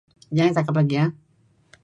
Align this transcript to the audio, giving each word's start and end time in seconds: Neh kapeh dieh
Neh 0.35 0.51
kapeh 0.65 0.83
dieh 0.89 1.07